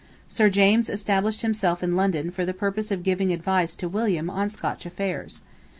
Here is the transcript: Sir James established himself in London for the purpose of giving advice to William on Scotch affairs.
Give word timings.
Sir 0.27 0.49
James 0.49 0.89
established 0.89 1.43
himself 1.43 1.83
in 1.83 1.95
London 1.95 2.31
for 2.31 2.43
the 2.43 2.55
purpose 2.55 2.89
of 2.89 3.03
giving 3.03 3.31
advice 3.31 3.75
to 3.75 3.87
William 3.87 4.31
on 4.31 4.49
Scotch 4.49 4.83
affairs. 4.87 5.41